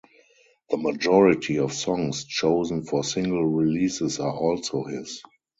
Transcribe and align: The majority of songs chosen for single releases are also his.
The 0.71 0.77
majority 0.77 1.59
of 1.59 1.73
songs 1.73 2.23
chosen 2.25 2.85
for 2.85 3.03
single 3.03 3.45
releases 3.45 4.19
are 4.19 4.33
also 4.33 4.83
his. 4.85 5.21